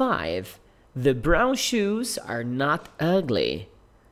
[0.00, 0.58] 5.
[0.96, 3.68] The brown shoes are not ugly.